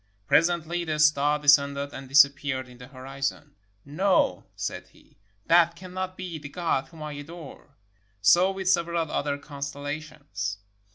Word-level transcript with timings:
Presently 0.25 0.83
the 0.83 0.97
star 0.97 1.37
descended 1.37 1.93
and 1.93 2.09
disap 2.09 2.33
peared 2.37 2.67
in 2.67 2.79
the 2.79 2.87
horizon. 2.87 3.53
''No," 3.85 4.45
said 4.55 4.87
he, 4.87 5.19
"that 5.45 5.75
cannot 5.75 6.17
be 6.17 6.39
the 6.39 6.49
God 6.49 6.87
whom 6.87 7.03
I 7.03 7.11
adore." 7.13 7.77
So 8.19 8.49
with 8.49 8.67
several 8.67 9.11
other 9.11 9.37
constel 9.37 9.83
lations. 9.83 10.57